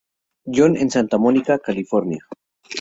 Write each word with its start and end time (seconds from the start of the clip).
John 0.47 0.77
en 0.77 0.89
Santa 0.89 1.19
Mónica, 1.19 1.59
California. 1.59 2.25